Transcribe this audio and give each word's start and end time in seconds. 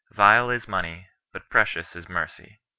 Vile 0.09 0.49
is 0.49 0.67
money, 0.67 1.09
but 1.31 1.47
precious 1.47 1.95
is 1.95 2.09
mercy." 2.09 2.59